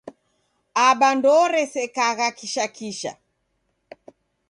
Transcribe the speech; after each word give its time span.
Aba 0.87 1.09
ndooresekagha 1.15 2.27
kisha 2.37 2.65
kisha. 2.75 3.11